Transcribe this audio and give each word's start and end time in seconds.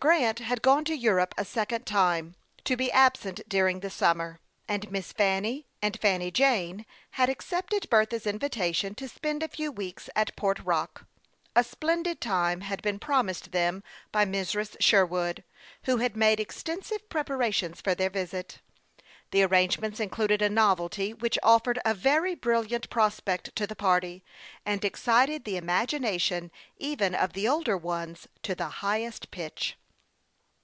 Grant 0.00 0.40
had 0.40 0.62
gone 0.62 0.84
to 0.86 0.96
Europe 0.96 1.32
a 1.38 1.44
second 1.44 1.86
time, 1.86 2.34
to 2.64 2.76
be 2.76 2.90
absent 2.90 3.40
during 3.48 3.78
the 3.78 3.88
summer, 3.88 4.40
and 4.66 4.90
Miss 4.90 5.12
Fanny 5.12 5.68
and 5.80 5.96
Fanny 6.00 6.32
Jane 6.32 6.84
had 7.10 7.28
accepted 7.28 7.88
Bertha's 7.88 8.26
invitation 8.26 8.96
to 8.96 9.06
spend 9.06 9.44
a 9.44 9.48
few 9.48 9.70
weeks 9.70 10.10
at 10.16 10.34
Port 10.34 10.58
Rock. 10.64 11.06
A 11.54 11.62
splendid 11.62 12.20
time 12.20 12.62
had 12.62 12.82
been 12.82 12.98
promised 12.98 13.52
them 13.52 13.84
by 14.10 14.24
Mrs. 14.24 14.74
Sherwood, 14.80 15.44
who 15.84 15.98
had 15.98 16.16
made 16.16 16.40
extensive 16.40 17.08
preparations 17.08 17.80
for 17.80 17.94
their 17.94 18.10
visit. 18.10 18.58
The 19.32 19.42
arrangements 19.42 19.98
included 19.98 20.40
a 20.40 20.48
novelty 20.48 21.12
which 21.12 21.36
offered 21.42 21.80
a 21.84 21.94
very 21.94 22.36
brilliant 22.36 22.88
prospect 22.90 23.56
to 23.56 23.66
the 23.66 23.74
party, 23.74 24.22
and 24.64 24.84
excited 24.84 25.42
the 25.44 25.56
imagination 25.56 26.52
even 26.76 27.12
of 27.12 27.32
the 27.32 27.48
older 27.48 27.76
ones 27.76 28.28
to 28.44 28.54
the 28.54 28.68
highest 28.86 29.32
pitch. 29.32 29.76